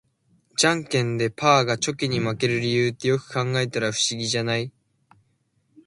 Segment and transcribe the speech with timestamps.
[0.57, 4.71] ジャンケンでパーがチョキに負ける理由って、よく考えたら不思議じゃない？